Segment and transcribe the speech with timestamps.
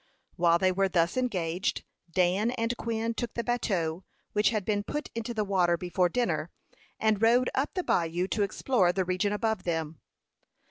[0.35, 5.11] While they were thus engaged, Dan and Quin took the bateau, which had been put
[5.13, 6.49] into the water before dinner,
[6.99, 9.99] and rowed up the bayou to explore the region above them.